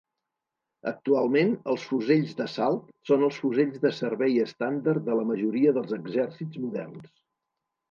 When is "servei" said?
3.99-4.41